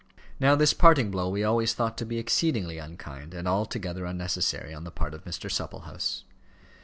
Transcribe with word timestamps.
Now 0.39 0.55
this 0.55 0.73
parting 0.73 1.11
blow 1.11 1.29
we 1.29 1.43
always 1.43 1.75
thought 1.75 1.95
to 1.99 2.07
be 2.07 2.17
exceedingly 2.17 2.79
unkind, 2.79 3.35
and 3.35 3.47
altogether 3.47 4.05
unnecessary, 4.05 4.73
on 4.73 4.83
the 4.83 4.89
part 4.89 5.13
of 5.13 5.25
Mr. 5.25 5.47
Supplehouse. 5.51 6.23